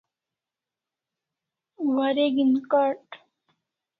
[1.93, 3.01] Wareg'in Card